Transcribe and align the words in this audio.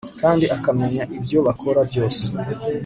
kandi 0.21 0.45
akamenya 0.57 1.03
ibyo 1.17 1.39
bakora 1.47 1.79
byose 1.89 2.23